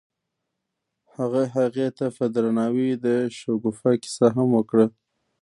هغه 1.15 1.43
هغې 1.55 1.87
ته 1.97 2.05
په 2.17 2.25
درناوي 2.35 2.89
د 3.05 3.07
شګوفه 3.37 3.89
کیسه 4.01 4.27
هم 4.35 4.47
وکړه. 4.57 4.85